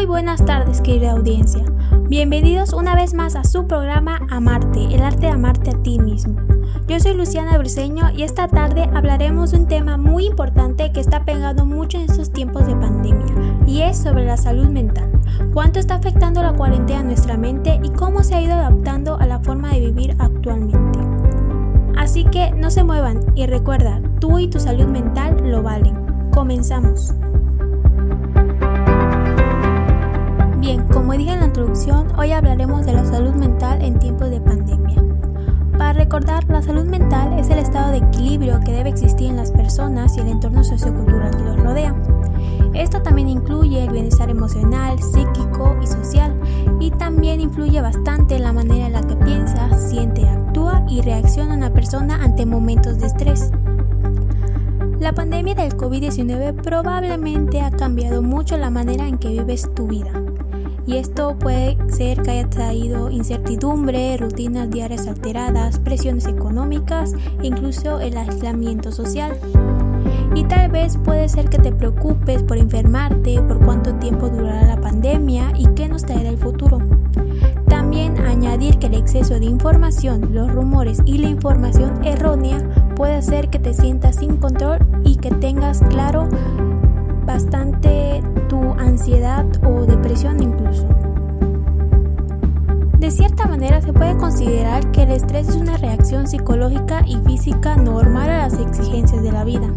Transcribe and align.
Muy 0.00 0.06
buenas 0.06 0.42
tardes, 0.46 0.80
querida 0.80 1.10
audiencia. 1.10 1.62
Bienvenidos 2.08 2.72
una 2.72 2.94
vez 2.94 3.12
más 3.12 3.36
a 3.36 3.44
su 3.44 3.66
programa 3.66 4.18
Amarte, 4.30 4.82
el 4.94 5.02
arte 5.02 5.26
de 5.26 5.32
amarte 5.32 5.72
a 5.72 5.82
ti 5.82 5.98
mismo. 5.98 6.40
Yo 6.88 6.98
soy 6.98 7.12
Luciana 7.12 7.58
Briseño 7.58 8.08
y 8.16 8.22
esta 8.22 8.48
tarde 8.48 8.88
hablaremos 8.94 9.50
de 9.50 9.58
un 9.58 9.68
tema 9.68 9.98
muy 9.98 10.24
importante 10.24 10.90
que 10.90 11.00
está 11.00 11.26
pegando 11.26 11.66
mucho 11.66 11.98
en 11.98 12.04
estos 12.04 12.32
tiempos 12.32 12.66
de 12.66 12.76
pandemia 12.76 13.26
y 13.66 13.82
es 13.82 13.98
sobre 13.98 14.24
la 14.24 14.38
salud 14.38 14.68
mental. 14.68 15.12
Cuánto 15.52 15.78
está 15.78 15.96
afectando 15.96 16.42
la 16.42 16.54
cuarentena 16.54 17.00
a 17.00 17.04
nuestra 17.04 17.36
mente 17.36 17.78
y 17.82 17.90
cómo 17.90 18.24
se 18.24 18.36
ha 18.36 18.40
ido 18.40 18.54
adaptando 18.54 19.18
a 19.20 19.26
la 19.26 19.40
forma 19.40 19.68
de 19.74 19.80
vivir 19.80 20.16
actualmente. 20.18 20.98
Así 21.98 22.24
que 22.24 22.52
no 22.52 22.70
se 22.70 22.84
muevan 22.84 23.20
y 23.34 23.44
recuerda, 23.44 24.00
tú 24.18 24.38
y 24.38 24.48
tu 24.48 24.60
salud 24.60 24.86
mental 24.86 25.36
lo 25.44 25.62
valen. 25.62 25.94
Comenzamos. 26.30 27.12
Bien, 30.70 30.86
como 30.86 31.14
dije 31.14 31.32
en 31.32 31.40
la 31.40 31.46
introducción, 31.46 32.06
hoy 32.16 32.30
hablaremos 32.30 32.86
de 32.86 32.92
la 32.92 33.04
salud 33.04 33.34
mental 33.34 33.82
en 33.82 33.98
tiempos 33.98 34.30
de 34.30 34.40
pandemia. 34.40 35.02
Para 35.76 35.94
recordar, 35.94 36.48
la 36.48 36.62
salud 36.62 36.84
mental 36.84 37.36
es 37.40 37.50
el 37.50 37.58
estado 37.58 37.90
de 37.90 37.96
equilibrio 37.96 38.60
que 38.64 38.70
debe 38.70 38.90
existir 38.90 39.26
en 39.26 39.36
las 39.36 39.50
personas 39.50 40.16
y 40.16 40.20
el 40.20 40.28
entorno 40.28 40.62
sociocultural 40.62 41.36
que 41.36 41.42
los 41.42 41.60
rodea. 41.60 41.92
Esto 42.72 43.02
también 43.02 43.28
incluye 43.28 43.82
el 43.82 43.90
bienestar 43.90 44.30
emocional, 44.30 44.96
psíquico 45.02 45.76
y 45.82 45.88
social, 45.88 46.40
y 46.78 46.92
también 46.92 47.40
influye 47.40 47.80
bastante 47.80 48.36
en 48.36 48.44
la 48.44 48.52
manera 48.52 48.86
en 48.86 48.92
la 48.92 49.02
que 49.02 49.16
piensa, 49.16 49.76
siente, 49.76 50.28
actúa 50.28 50.84
y 50.88 51.00
reacciona 51.00 51.54
una 51.54 51.72
persona 51.72 52.22
ante 52.22 52.46
momentos 52.46 53.00
de 53.00 53.08
estrés. 53.08 53.50
La 55.00 55.12
pandemia 55.14 55.56
del 55.56 55.76
COVID-19 55.76 56.62
probablemente 56.62 57.60
ha 57.60 57.72
cambiado 57.72 58.22
mucho 58.22 58.56
la 58.56 58.70
manera 58.70 59.08
en 59.08 59.18
que 59.18 59.30
vives 59.30 59.68
tu 59.74 59.88
vida 59.88 60.12
y 60.86 60.96
esto 60.96 61.36
puede 61.38 61.76
ser 61.88 62.22
que 62.22 62.30
haya 62.32 62.50
traído 62.50 63.10
incertidumbre, 63.10 64.16
rutinas 64.16 64.70
diarias 64.70 65.06
alteradas, 65.06 65.78
presiones 65.78 66.26
económicas 66.26 67.14
e 67.42 67.46
incluso 67.46 68.00
el 68.00 68.16
aislamiento 68.16 68.92
social. 68.92 69.36
Y 70.34 70.44
tal 70.44 70.70
vez 70.70 70.96
puede 70.96 71.28
ser 71.28 71.48
que 71.48 71.58
te 71.58 71.72
preocupes 71.72 72.42
por 72.42 72.56
enfermarte, 72.56 73.40
por 73.42 73.64
cuánto 73.64 73.94
tiempo 73.94 74.28
durará 74.28 74.66
la 74.66 74.80
pandemia 74.80 75.52
y 75.56 75.66
qué 75.74 75.88
nos 75.88 76.04
traerá 76.04 76.28
el 76.28 76.38
futuro. 76.38 76.78
También 77.68 78.18
añadir 78.18 78.78
que 78.78 78.86
el 78.86 78.94
exceso 78.94 79.38
de 79.38 79.46
información, 79.46 80.32
los 80.32 80.52
rumores 80.52 81.02
y 81.04 81.18
la 81.18 81.28
información 81.28 82.04
errónea 82.04 82.60
puede 82.94 83.14
hacer 83.14 83.50
que 83.50 83.58
te 83.58 83.74
sientas 83.74 84.16
sin 84.16 84.36
control 84.36 84.78
y 85.04 85.16
que 85.16 85.30
tengas 85.30 85.80
claro 85.88 86.28
bastante 87.32 88.22
tu 88.48 88.60
ansiedad 88.72 89.46
o 89.64 89.86
depresión 89.86 90.42
incluso. 90.42 90.84
De 92.98 93.10
cierta 93.12 93.46
manera 93.46 93.80
se 93.80 93.92
puede 93.92 94.16
considerar 94.16 94.90
que 94.90 95.04
el 95.04 95.12
estrés 95.12 95.48
es 95.48 95.54
una 95.56 95.76
reacción 95.76 96.26
psicológica 96.26 97.04
y 97.06 97.18
física 97.18 97.76
normal 97.76 98.30
a 98.30 98.38
las 98.48 98.58
exigencias 98.58 99.22
de 99.22 99.30
la 99.30 99.44
vida, 99.44 99.68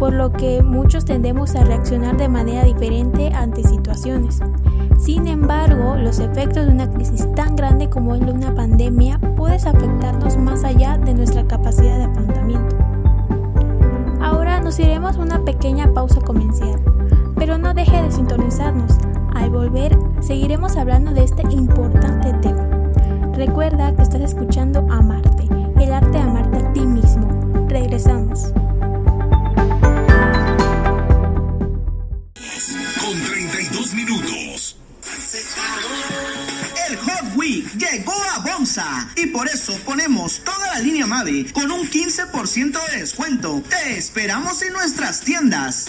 por 0.00 0.12
lo 0.12 0.32
que 0.32 0.60
muchos 0.62 1.04
tendemos 1.04 1.54
a 1.54 1.62
reaccionar 1.62 2.16
de 2.16 2.28
manera 2.28 2.64
diferente 2.64 3.32
ante 3.32 3.62
situaciones. 3.62 4.40
Sin 4.98 5.28
embargo, 5.28 5.94
los 5.94 6.18
efectos 6.18 6.66
de 6.66 6.72
una 6.72 6.90
crisis 6.90 7.32
tan 7.36 7.54
grande 7.54 7.90
como 7.90 8.16
es 8.16 8.22
una 8.22 8.54
pandemia 8.56 9.18
pueden 9.36 9.68
afectarnos 9.68 10.36
más 10.36 10.64
allá 10.64 10.98
de 10.98 11.14
nuestra 11.14 11.46
capacidad 11.46 11.96
de 11.98 12.04
afrontamiento. 12.04 12.71
A 15.12 15.20
una 15.20 15.44
pequeña 15.44 15.92
pausa 15.92 16.20
comercial, 16.20 16.80
pero 17.36 17.58
no 17.58 17.74
deje 17.74 18.02
de 18.02 18.10
sintonizarnos. 18.10 18.96
Al 19.34 19.50
volver, 19.50 19.96
seguiremos 20.20 20.76
hablando 20.76 21.12
de 21.12 21.24
este 21.24 21.42
importante 21.50 22.32
tema. 22.40 22.66
Recuerda 23.34 23.94
que 23.94 24.02
estás 24.02 24.22
escuchando 24.22 24.86
Amarte, 24.90 25.48
el 25.78 25.92
arte 25.92 26.10
de 26.10 26.18
amarte 26.18 26.58
a 26.58 26.72
ti 26.72 26.80
mismo. 26.80 27.28
Regresamos. 27.68 28.52
llegó 37.78 38.11
y 39.16 39.26
por 39.26 39.48
eso 39.48 39.76
ponemos 39.84 40.40
toda 40.44 40.66
la 40.74 40.78
línea 40.78 41.06
Mavi 41.06 41.44
con 41.52 41.70
un 41.70 41.88
15% 41.88 42.90
de 42.90 42.98
descuento. 42.98 43.62
Te 43.68 43.98
esperamos 43.98 44.62
en 44.62 44.72
nuestras 44.72 45.20
tiendas. 45.20 45.88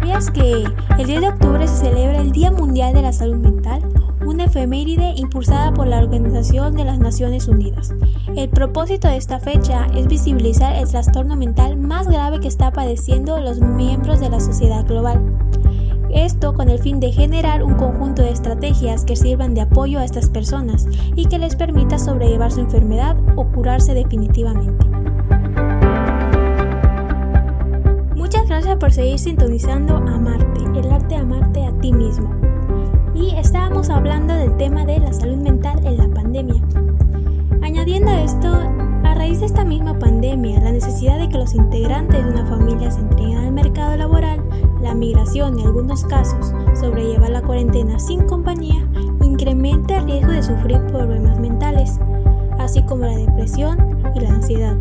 ¿Sabías 0.00 0.30
que 0.30 0.64
el 0.98 1.06
10 1.06 1.20
de 1.20 1.28
octubre 1.28 1.68
se 1.68 1.76
celebra 1.76 2.22
el 2.22 2.32
Día 2.32 2.50
Mundial 2.50 2.94
de 2.94 3.02
la 3.02 3.12
Salud 3.12 3.36
Mental? 3.36 3.82
Una 4.28 4.44
efeméride 4.44 5.14
impulsada 5.16 5.72
por 5.72 5.86
la 5.86 5.98
Organización 5.98 6.74
de 6.74 6.84
las 6.84 6.98
Naciones 6.98 7.48
Unidas. 7.48 7.94
El 8.36 8.50
propósito 8.50 9.08
de 9.08 9.16
esta 9.16 9.40
fecha 9.40 9.86
es 9.96 10.06
visibilizar 10.06 10.76
el 10.76 10.86
trastorno 10.86 11.34
mental 11.34 11.78
más 11.78 12.06
grave 12.06 12.38
que 12.38 12.48
está 12.48 12.70
padeciendo 12.70 13.40
los 13.40 13.60
miembros 13.60 14.20
de 14.20 14.28
la 14.28 14.38
sociedad 14.38 14.86
global. 14.86 15.22
Esto 16.10 16.52
con 16.52 16.68
el 16.68 16.78
fin 16.78 17.00
de 17.00 17.10
generar 17.10 17.62
un 17.62 17.74
conjunto 17.74 18.22
de 18.22 18.30
estrategias 18.30 19.04
que 19.06 19.16
sirvan 19.16 19.54
de 19.54 19.62
apoyo 19.62 19.98
a 19.98 20.04
estas 20.04 20.28
personas 20.28 20.86
y 21.16 21.24
que 21.24 21.38
les 21.38 21.56
permita 21.56 21.98
sobrellevar 21.98 22.52
su 22.52 22.60
enfermedad 22.60 23.16
o 23.36 23.46
curarse 23.46 23.94
definitivamente. 23.94 24.86
Muchas 28.14 28.46
gracias 28.46 28.76
por 28.76 28.92
seguir 28.92 29.18
sintonizando 29.18 29.96
Amarte, 29.96 30.60
el 30.78 30.92
arte 30.92 31.14
de 31.14 31.16
amarte 31.16 31.64
a 31.64 31.72
ti 31.80 31.92
mismo 31.92 32.47
y 33.20 33.34
estábamos 33.36 33.90
hablando 33.90 34.34
del 34.34 34.56
tema 34.56 34.84
de 34.84 35.00
la 35.00 35.12
salud 35.12 35.38
mental 35.38 35.84
en 35.84 35.96
la 35.96 36.08
pandemia. 36.08 36.62
Añadiendo 37.62 38.10
esto, 38.12 38.48
a 39.04 39.14
raíz 39.14 39.40
de 39.40 39.46
esta 39.46 39.64
misma 39.64 39.98
pandemia, 39.98 40.60
la 40.60 40.72
necesidad 40.72 41.18
de 41.18 41.28
que 41.28 41.38
los 41.38 41.54
integrantes 41.54 42.24
de 42.24 42.30
una 42.30 42.46
familia 42.46 42.90
se 42.90 43.00
entreguen 43.00 43.38
al 43.38 43.52
mercado 43.52 43.96
laboral, 43.96 44.42
la 44.80 44.94
migración 44.94 45.58
en 45.58 45.66
algunos 45.66 46.04
casos 46.04 46.52
sobrellevar 46.78 47.30
la 47.30 47.42
cuarentena 47.42 47.98
sin 47.98 48.24
compañía, 48.26 48.86
incrementa 49.22 49.98
el 49.98 50.04
riesgo 50.06 50.32
de 50.32 50.42
sufrir 50.42 50.80
problemas 50.86 51.40
mentales, 51.40 51.98
así 52.58 52.82
como 52.82 53.04
la 53.04 53.16
depresión 53.16 53.98
y 54.14 54.20
la 54.20 54.30
ansiedad. 54.30 54.76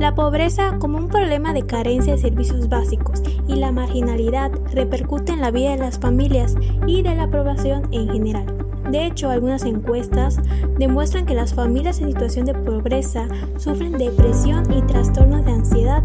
La 0.00 0.14
pobreza 0.14 0.78
como 0.78 0.96
un 0.96 1.08
problema 1.08 1.52
de 1.52 1.66
carencia 1.66 2.14
de 2.14 2.18
servicios 2.18 2.70
básicos 2.70 3.22
y 3.46 3.56
la 3.56 3.70
marginalidad 3.70 4.50
repercute 4.72 5.32
en 5.32 5.42
la 5.42 5.50
vida 5.50 5.72
de 5.72 5.76
las 5.76 5.98
familias 5.98 6.56
y 6.86 7.02
de 7.02 7.14
la 7.14 7.30
población 7.30 7.86
en 7.92 8.08
general. 8.08 8.46
De 8.90 9.04
hecho, 9.04 9.28
algunas 9.28 9.62
encuestas 9.64 10.38
demuestran 10.78 11.26
que 11.26 11.34
las 11.34 11.52
familias 11.52 12.00
en 12.00 12.08
situación 12.08 12.46
de 12.46 12.54
pobreza 12.54 13.28
sufren 13.58 13.98
depresión 13.98 14.72
y 14.72 14.80
trastornos 14.80 15.44
de 15.44 15.52
ansiedad, 15.52 16.02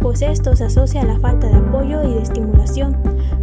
pues 0.00 0.22
esto 0.22 0.56
se 0.56 0.64
asocia 0.64 1.02
a 1.02 1.04
la 1.04 1.20
falta 1.20 1.48
de 1.48 1.56
apoyo 1.56 2.02
y 2.04 2.14
de 2.14 2.22
estimulación, 2.22 2.96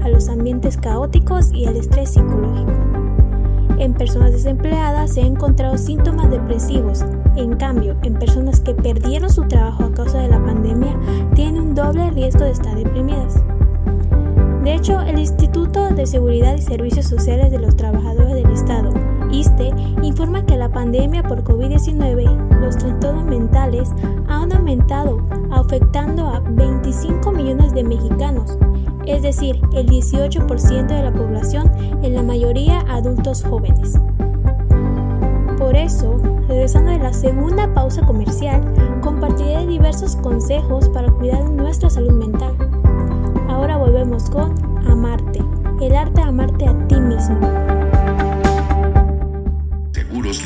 a 0.03 0.09
los 0.09 0.29
ambientes 0.29 0.77
caóticos 0.77 1.51
y 1.51 1.67
al 1.67 1.75
estrés 1.75 2.09
psicológico. 2.09 2.71
En 3.77 3.93
personas 3.93 4.31
desempleadas 4.31 5.13
se 5.13 5.21
han 5.21 5.27
encontrado 5.27 5.77
síntomas 5.77 6.31
depresivos. 6.31 7.05
En 7.35 7.55
cambio, 7.57 7.95
en 8.03 8.13
personas 8.13 8.61
que 8.61 8.73
perdieron 8.73 9.29
su 9.29 9.47
trabajo 9.47 9.83
a 9.83 9.91
causa 9.91 10.19
de 10.19 10.29
la 10.29 10.43
pandemia, 10.43 10.97
tienen 11.33 11.61
un 11.61 11.75
doble 11.75 12.09
riesgo 12.11 12.45
de 12.45 12.51
estar 12.51 12.75
deprimidas. 12.75 13.43
De 14.63 14.73
hecho, 14.73 15.01
el 15.01 15.19
Instituto 15.19 15.89
de 15.89 16.07
Seguridad 16.07 16.55
y 16.55 16.61
Servicios 16.61 17.05
Sociales 17.05 17.51
de 17.51 17.59
los 17.59 17.75
Trabajadores 17.75 18.33
del 18.33 18.51
Estado, 18.51 18.93
ISTE, 19.31 19.71
informa 20.01 20.45
que 20.45 20.57
la 20.57 20.69
pandemia 20.69 21.23
por 21.23 21.43
COVID-19, 21.43 22.59
los 22.61 22.77
trastornos 22.77 23.25
mentales 23.25 23.89
han 24.27 24.51
aumentado, 24.53 25.21
afectando 25.51 26.27
a 26.27 26.39
25 26.39 27.31
millones 27.31 27.73
de 27.73 27.83
mexicanos, 27.83 28.57
es 29.05 29.21
decir, 29.21 29.61
el 29.73 29.87
18% 29.87 30.87
de 30.87 31.03
la 31.03 31.13
población, 31.13 31.71
en 32.01 32.15
la 32.15 32.23
mayoría 32.23 32.79
adultos 32.89 33.43
jóvenes. 33.43 33.99
Por 35.65 35.75
eso, 35.75 36.15
regresando 36.47 36.91
de 36.91 36.99
la 36.99 37.11
segunda 37.11 37.73
pausa 37.73 38.05
comercial, 38.05 38.61
compartiré 39.01 39.65
diversos 39.65 40.15
consejos 40.15 40.89
para 40.89 41.11
cuidar 41.11 41.49
nuestra 41.49 41.89
salud 41.89 42.13
mental. 42.13 42.55
Ahora 43.49 43.75
volvemos 43.75 44.29
con 44.29 44.53
Amarte, 44.87 45.39
el 45.81 45.95
arte 45.95 46.21
de 46.21 46.21
amarte 46.21 46.67
a 46.67 46.87
ti 46.87 46.99
mismo. 46.99 47.39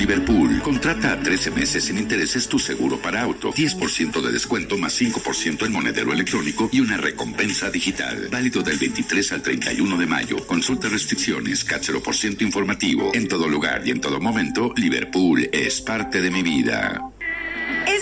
Liverpool. 0.10 0.60
Contrata 0.64 1.12
a 1.12 1.20
13 1.20 1.52
meses 1.52 1.84
sin 1.84 2.00
intereses 2.00 2.48
tu 2.48 2.58
seguro 2.58 2.98
para 2.98 3.22
auto. 3.22 3.54
10% 3.54 4.22
de 4.22 4.32
descuento 4.32 4.76
más 4.76 5.00
5% 5.00 5.68
en 5.68 5.72
monedero 5.72 6.12
electrónico 6.12 6.68
y 6.72 6.80
una 6.80 6.98
recompensa 6.98 7.70
digital. 7.70 8.28
Válido 8.32 8.64
del 8.64 8.80
23 8.80 9.34
al 9.34 9.44
31 9.44 9.98
de 9.98 10.08
mayo. 10.08 10.48
Consulta 10.48 10.90
restricciones, 10.90 11.64
por 12.04 12.16
ciento 12.16 12.44
informativo. 12.44 13.12
En 13.14 13.28
todo 13.28 13.48
lugar 13.48 13.84
y 13.86 13.92
en 13.92 14.02
todo 14.02 14.20
momento, 14.20 14.74
Liverpool 14.76 15.48
es 15.52 15.80
parte 15.82 16.22
de 16.22 16.32
mi 16.32 16.42
vida. 16.42 17.00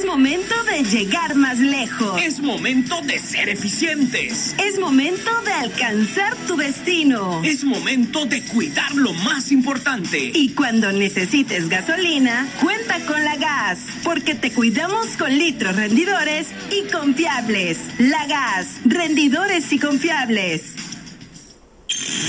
Es 0.07 0.13
momento 0.13 0.56
de 0.63 0.83
llegar 0.83 1.36
más 1.36 1.59
lejos. 1.59 2.21
Es 2.21 2.39
momento 2.39 3.01
de 3.01 3.19
ser 3.19 3.50
eficientes. 3.50 4.56
Es 4.57 4.80
momento 4.80 5.30
de 5.42 5.51
alcanzar 5.51 6.33
tu 6.48 6.56
destino. 6.56 7.42
Es 7.44 7.65
momento 7.65 8.25
de 8.25 8.42
cuidar 8.44 8.95
lo 8.95 9.12
más 9.12 9.51
importante. 9.51 10.31
Y 10.33 10.54
cuando 10.54 10.94
necesites 10.94 11.68
gasolina, 11.68 12.48
cuenta 12.62 13.01
con 13.01 13.21
la 13.25 13.36
gas, 13.36 13.80
porque 14.06 14.33
te 14.33 14.54
cuidamos 14.54 15.07
con 15.18 15.38
litros 15.38 15.75
rendidores 15.75 16.48
y 16.71 16.89
confiables. 16.89 17.77
La 17.98 18.25
gas, 18.27 18.77
rendidores 18.86 19.74
y 19.74 19.77
confiables. 19.77 20.62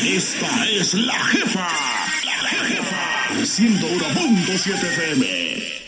Esta 0.05 0.69
es 0.69 0.95
la 0.95 1.25
jefa. 1.27 1.69
La 2.43 2.49
jefa. 2.65 3.45
101.7 3.45 4.75
FM. 4.75 5.88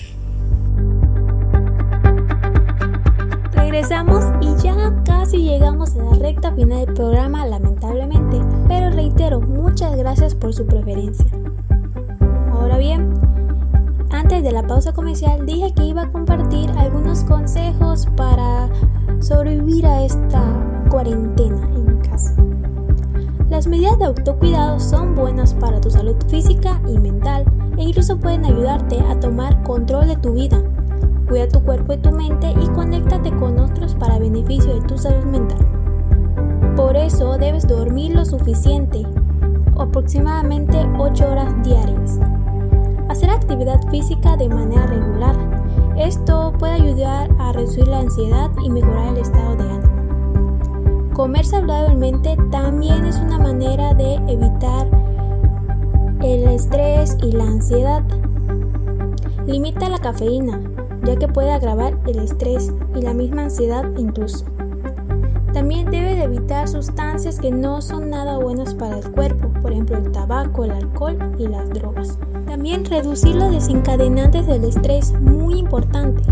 Regresamos 3.70 4.25
y 4.40 4.56
ya 4.61 5.00
casi 5.05 5.44
llegamos 5.44 5.94
a 5.94 6.02
la 6.02 6.14
recta 6.14 6.52
final 6.52 6.87
del 6.87 6.93
programa, 6.93 7.46
lamentablemente, 7.46 8.40
pero 8.67 8.90
reitero, 8.90 9.40
muchas 9.40 9.96
gracias 9.96 10.34
por 10.34 10.52
su 10.52 10.67
preferencia. 10.67 11.26
Ahora 12.52 12.78
bien, 12.78 13.14
antes 14.11 14.43
de 14.43 14.50
la 14.50 14.67
pausa 14.67 14.93
comercial 14.93 15.46
dije 15.46 15.72
que 15.72 15.84
iba 15.84 16.02
a 16.02 16.11
compartir 16.11 16.69
algunos 16.70 17.22
consejos 17.22 18.08
para 18.17 18.69
sobrevivir 19.20 19.87
a 19.87 20.02
esta 20.02 20.43
cuarentena 20.90 21.70
en 21.73 21.99
casa. 22.00 22.34
Las 23.50 23.69
medidas 23.69 24.00
de 24.00 24.06
autocuidado 24.06 24.81
son 24.81 25.14
buenas 25.14 25.55
para 25.55 25.81
tu 25.81 25.93
salud 25.93 26.16
física 26.28 26.82
y 26.88 26.99
mental 26.99 27.44
e 27.78 27.84
incluso 27.84 28.19
pueden 28.19 28.44
ayudarte 28.46 28.99
a 28.99 29.20
tomar 29.20 29.62
control 29.62 30.08
de 30.08 30.16
tu 30.16 30.32
vida 30.32 30.61
Cuida 31.31 31.47
tu 31.47 31.62
cuerpo 31.62 31.93
y 31.93 31.99
tu 31.99 32.11
mente 32.11 32.50
y 32.61 32.67
conéctate 32.71 33.31
con 33.37 33.56
otros 33.61 33.94
para 33.94 34.19
beneficio 34.19 34.75
de 34.75 34.81
tu 34.88 34.99
salud 34.99 35.25
mental. 35.27 35.65
Por 36.75 36.97
eso 36.97 37.38
debes 37.38 37.69
dormir 37.69 38.17
lo 38.17 38.25
suficiente, 38.25 39.06
aproximadamente 39.79 40.77
8 40.99 41.31
horas 41.31 41.55
diarias. 41.62 42.19
Hacer 43.09 43.31
actividad 43.31 43.81
física 43.93 44.37
de 44.37 44.49
manera 44.49 44.88
regular. 44.88 45.37
Esto 45.97 46.53
puede 46.59 46.73
ayudar 46.73 47.31
a 47.38 47.53
reducir 47.53 47.87
la 47.87 48.00
ansiedad 48.00 48.50
y 48.65 48.69
mejorar 48.69 49.11
el 49.11 49.19
estado 49.19 49.55
de 49.55 49.71
ánimo. 49.71 51.12
Comer 51.15 51.47
saludablemente 51.47 52.37
también 52.50 53.05
es 53.05 53.21
una 53.21 53.38
manera 53.38 53.94
de 53.94 54.17
evitar 54.26 54.88
el 56.23 56.49
estrés 56.49 57.17
y 57.23 57.31
la 57.31 57.44
ansiedad. 57.44 58.03
Limita 59.47 59.88
la 59.88 59.99
cafeína 59.99 60.69
ya 61.05 61.17
que 61.17 61.29
puede 61.29 61.52
agravar 61.52 61.99
el 62.06 62.19
estrés 62.19 62.73
y 62.94 63.02
la 63.02 63.14
misma 63.14 63.43
ansiedad 63.44 63.85
incluso. 63.97 64.44
También 65.52 65.91
debe 65.91 66.14
de 66.14 66.25
evitar 66.25 66.69
sustancias 66.69 67.41
que 67.41 67.50
no 67.50 67.82
son 67.82 68.11
nada 68.11 68.38
buenas 68.38 68.75
para 68.75 68.99
el 68.99 69.11
cuerpo, 69.11 69.49
por 69.61 69.73
ejemplo 69.73 69.97
el 69.97 70.12
tabaco, 70.12 70.64
el 70.64 70.70
alcohol 70.70 71.19
y 71.38 71.49
las 71.49 71.69
drogas. 71.70 72.19
También 72.47 72.85
reducir 72.85 73.35
los 73.35 73.50
desencadenantes 73.50 74.47
del 74.47 74.64
estrés, 74.64 75.12
muy 75.20 75.58
importante. 75.58 76.23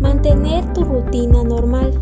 Mantener 0.00 0.72
tu 0.72 0.84
rutina 0.84 1.44
normal. 1.44 1.92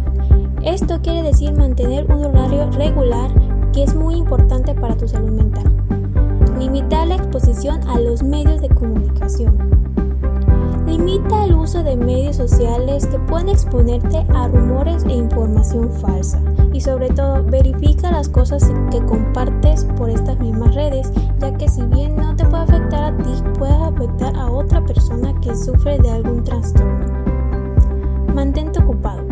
Esto 0.62 1.00
quiere 1.03 1.23
decir 1.23 1.53
mantener 1.53 2.11
un 2.11 2.25
horario 2.25 2.71
regular 2.71 3.31
que 3.73 3.83
es 3.83 3.95
muy 3.95 4.15
importante 4.15 4.75
para 4.75 4.97
tu 4.97 5.06
salud 5.06 5.31
mental. 5.31 5.65
Limitar 6.59 7.06
la 7.09 7.17
exposición 7.17 7.87
a 7.89 8.00
los 8.00 8.23
medios 8.23 8.61
de 8.61 8.69
comunicación. 8.69 9.18
De 11.88 11.96
medios 11.96 12.37
sociales 12.37 13.06
que 13.06 13.19
pueden 13.19 13.49
exponerte 13.49 14.19
a 14.35 14.46
rumores 14.49 15.05
e 15.06 15.12
información 15.14 15.90
falsa. 15.90 16.38
Y 16.75 16.82
sobre 16.82 17.08
todo, 17.08 17.43
verifica 17.44 18.11
las 18.11 18.29
cosas 18.29 18.70
que 18.90 19.02
compartes 19.06 19.87
por 19.96 20.11
estas 20.11 20.38
mismas 20.38 20.75
redes, 20.75 21.11
ya 21.38 21.56
que 21.56 21.67
si 21.67 21.81
bien 21.87 22.14
no 22.14 22.37
te 22.37 22.44
puede 22.44 22.64
afectar 22.64 23.05
a 23.05 23.17
ti, 23.17 23.43
puede 23.58 23.73
afectar 23.73 24.37
a 24.37 24.50
otra 24.50 24.85
persona 24.85 25.32
que 25.40 25.56
sufre 25.56 25.99
de 25.99 26.11
algún 26.11 26.44
trastorno. 26.44 27.06
Mantente 28.35 28.81
ocupado. 28.81 29.23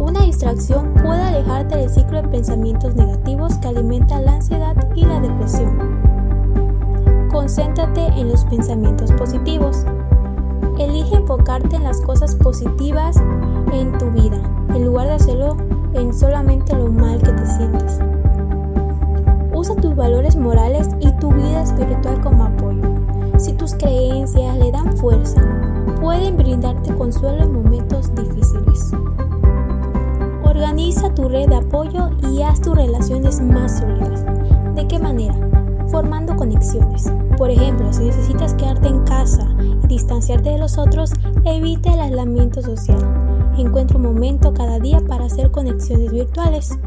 Una 0.00 0.22
distracción 0.22 0.92
puede 0.94 1.22
alejarte 1.22 1.76
del 1.76 1.88
ciclo 1.88 2.20
de 2.20 2.28
pensamientos 2.28 2.96
negativos 2.96 3.58
que 3.58 3.68
alimenta 3.68 4.20
la 4.20 4.32
ansiedad 4.34 4.74
y 4.96 5.04
la 5.04 5.20
depresión. 5.20 6.02
Concéntrate 7.30 8.06
en 8.06 8.28
los 8.28 8.44
pensamientos 8.46 9.12
positivos. 9.12 9.86
Elige 10.78 11.16
enfocarte 11.16 11.76
en 11.76 11.84
las 11.84 12.00
cosas 12.00 12.34
positivas 12.34 13.16
en 13.72 13.96
tu 13.98 14.10
vida, 14.10 14.40
en 14.74 14.84
lugar 14.84 15.06
de 15.06 15.14
hacerlo 15.14 15.56
en 15.94 16.14
solamente 16.14 16.74
lo 16.74 16.88
mal 16.88 17.20
que 17.22 17.32
te 17.32 17.46
sientes. 17.46 18.00
Usa 19.54 19.76
tus 19.76 19.94
valores 19.94 20.36
morales 20.36 20.88
y 21.00 21.12
tu 21.18 21.32
vida 21.32 21.62
espiritual 21.62 22.20
como 22.22 22.44
apoyo. 22.44 22.82
Si 23.38 23.52
tus 23.52 23.74
creencias 23.74 24.56
le 24.56 24.72
dan 24.72 24.96
fuerza, 24.96 25.42
pueden 26.00 26.36
brindarte 26.36 26.94
consuelo 26.94 27.42
en 27.42 27.52
momentos 27.52 28.14
difíciles. 28.14 28.92
Organiza 30.42 31.14
tu 31.14 31.28
red 31.28 31.48
de 31.48 31.56
apoyo 31.56 32.10
y 32.30 32.42
haz 32.42 32.60
tus 32.60 32.74
relaciones 32.74 33.40
más 33.40 33.78
sólidas. 33.78 34.24
¿De 34.74 34.86
qué 34.88 34.98
manera? 34.98 35.34
Formando 35.88 36.34
conexiones. 36.34 37.12
Por 37.42 37.50
ejemplo, 37.50 37.92
si 37.92 38.04
necesitas 38.04 38.54
quedarte 38.54 38.86
en 38.86 39.00
casa 39.00 39.48
distanciarte 39.88 40.50
de 40.50 40.58
los 40.58 40.78
otros, 40.78 41.10
evita 41.44 41.92
el 41.92 41.98
aislamiento 41.98 42.62
social. 42.62 43.00
Encuentra 43.58 43.96
un 43.96 44.04
momento 44.04 44.54
cada 44.54 44.78
día 44.78 45.00
para 45.08 45.24
hacer 45.24 45.50
conexiones 45.50 46.12
virtuales. 46.12 46.78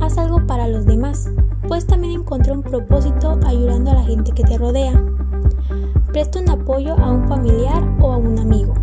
Haz 0.00 0.18
algo 0.18 0.44
para 0.48 0.66
los 0.66 0.84
demás, 0.84 1.30
pues 1.68 1.86
también 1.86 2.22
encontrar 2.22 2.56
un 2.56 2.64
propósito 2.64 3.38
ayudando 3.46 3.92
a 3.92 3.94
la 3.94 4.02
gente 4.02 4.32
que 4.32 4.42
te 4.42 4.58
rodea. 4.58 5.00
Presta 6.08 6.40
un 6.40 6.50
apoyo 6.50 6.98
a 6.98 7.12
un 7.12 7.28
familiar 7.28 7.88
o 8.00 8.10
a 8.10 8.16
un 8.16 8.36
amigo. 8.36 8.74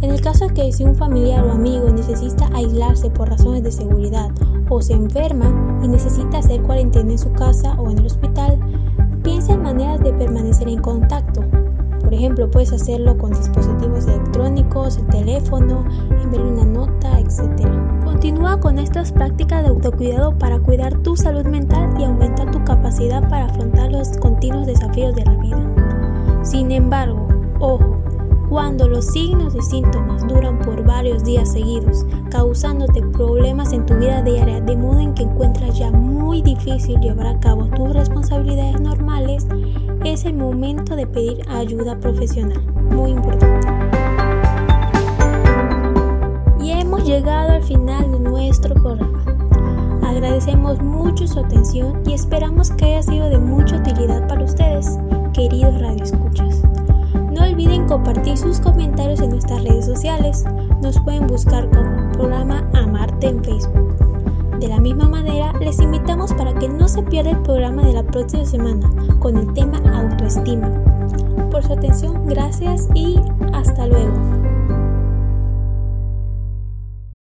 En 0.00 0.10
el 0.10 0.20
caso 0.20 0.48
de 0.48 0.54
que 0.54 0.72
si 0.72 0.82
un 0.82 0.96
familiar 0.96 1.44
o 1.44 1.52
amigo 1.52 1.88
necesita 1.88 2.50
aislarse 2.52 3.10
por 3.10 3.28
razones 3.28 3.62
de 3.62 3.70
seguridad 3.70 4.32
o 4.68 4.82
se 4.82 4.94
enferma 4.94 5.78
y 5.84 5.86
necesita 5.86 6.38
hacer 6.38 6.62
cuarentena 6.62 7.12
en 7.12 7.18
su 7.18 7.30
casa 7.30 7.76
o 7.78 7.88
en 7.92 8.00
el 8.00 8.06
hospital, 8.06 8.58
maneras 9.72 10.00
de 10.00 10.12
permanecer 10.12 10.68
en 10.68 10.82
contacto. 10.82 11.42
Por 12.02 12.12
ejemplo, 12.12 12.50
puedes 12.50 12.74
hacerlo 12.74 13.16
con 13.16 13.30
dispositivos 13.30 14.06
electrónicos, 14.06 14.98
el 14.98 15.06
teléfono, 15.06 15.86
enviar 16.22 16.44
una 16.44 16.64
nota, 16.66 17.18
etc. 17.18 17.66
Continúa 18.04 18.60
con 18.60 18.78
estas 18.78 19.12
prácticas 19.12 19.62
de 19.62 19.70
autocuidado 19.70 20.36
para 20.36 20.58
cuidar 20.58 20.98
tu 20.98 21.16
salud 21.16 21.46
mental 21.46 21.94
y 21.98 22.04
aumentar 22.04 22.50
tu 22.50 22.62
capacidad 22.64 23.26
para 23.30 23.46
afrontar 23.46 23.90
los 23.90 24.10
continuos 24.18 24.66
desafíos 24.66 25.14
de 25.14 25.24
la 25.24 25.36
vida. 25.36 26.42
Sin 26.42 26.70
embargo, 26.70 27.26
ojo, 27.58 28.01
cuando 28.52 28.86
los 28.86 29.06
signos 29.06 29.54
y 29.54 29.62
síntomas 29.62 30.28
duran 30.28 30.58
por 30.58 30.84
varios 30.84 31.24
días 31.24 31.52
seguidos, 31.52 32.04
causándote 32.30 33.00
problemas 33.00 33.72
en 33.72 33.86
tu 33.86 33.94
vida 33.94 34.20
diaria, 34.20 34.60
de 34.60 34.76
modo 34.76 35.00
en 35.00 35.14
que 35.14 35.22
encuentras 35.22 35.78
ya 35.78 35.90
muy 35.90 36.42
difícil 36.42 37.00
llevar 37.00 37.28
a 37.28 37.40
cabo 37.40 37.64
tus 37.68 37.94
responsabilidades 37.94 38.78
normales, 38.78 39.46
es 40.04 40.26
el 40.26 40.34
momento 40.34 40.96
de 40.96 41.06
pedir 41.06 41.48
ayuda 41.48 41.98
profesional. 41.98 42.60
Muy 42.90 43.12
importante. 43.12 43.68
Y 46.60 46.72
hemos 46.72 47.06
llegado 47.06 47.52
al 47.52 47.62
final 47.62 48.12
de 48.12 48.20
nuestro 48.20 48.74
programa. 48.74 49.24
Agradecemos 50.02 50.78
mucho 50.82 51.26
su 51.26 51.40
atención 51.40 52.02
y 52.04 52.12
esperamos 52.12 52.70
que 52.72 52.84
haya 52.84 53.02
sido 53.02 53.30
de 53.30 53.38
mucha 53.38 53.78
utilidad 53.78 54.28
para 54.28 54.44
ustedes, 54.44 54.98
queridos 55.32 55.80
radioescuchas. 55.80 56.62
Olviden 57.52 57.86
compartir 57.86 58.38
sus 58.38 58.60
comentarios 58.60 59.20
en 59.20 59.28
nuestras 59.28 59.62
redes 59.62 59.84
sociales. 59.84 60.42
Nos 60.80 60.98
pueden 61.00 61.26
buscar 61.26 61.68
como 61.68 62.10
programa 62.12 62.66
Amarte 62.72 63.26
en 63.26 63.44
Facebook. 63.44 63.94
De 64.58 64.68
la 64.68 64.80
misma 64.80 65.06
manera, 65.06 65.52
les 65.60 65.78
invitamos 65.78 66.32
para 66.32 66.54
que 66.54 66.66
no 66.66 66.88
se 66.88 67.02
pierda 67.02 67.32
el 67.32 67.42
programa 67.42 67.82
de 67.82 67.92
la 67.92 68.04
próxima 68.04 68.46
semana 68.46 68.90
con 69.18 69.36
el 69.36 69.52
tema 69.52 69.82
autoestima. 69.94 70.70
Por 71.50 71.62
su 71.62 71.74
atención, 71.74 72.26
gracias 72.26 72.88
y 72.94 73.20
hasta 73.52 73.86
luego. 73.86 74.41